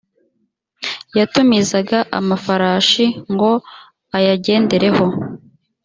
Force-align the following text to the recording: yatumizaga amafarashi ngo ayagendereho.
yatumizaga 1.17 1.97
amafarashi 2.19 3.05
ngo 3.33 3.51
ayagendereho. 4.17 5.05